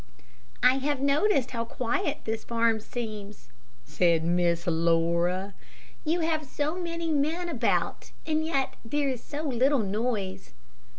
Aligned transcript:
"I 0.63 0.79
have 0.79 0.99
noticed 0.99 1.51
how 1.51 1.63
quiet 1.63 2.21
this 2.23 2.43
farm 2.43 2.79
seems," 2.79 3.49
said 3.85 4.23
Miss 4.23 4.65
Laura. 4.65 5.53
"You 6.03 6.21
have 6.21 6.43
so 6.43 6.73
many 6.73 7.11
men 7.11 7.47
about, 7.47 8.09
and 8.25 8.43
yet 8.43 8.77
there 8.83 9.09
is 9.09 9.23
so 9.23 9.43
little 9.43 9.77
noise." 9.77 10.53